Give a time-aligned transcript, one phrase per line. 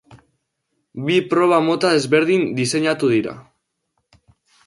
[1.09, 3.35] Bi proba mota desberdin diseinatu dira.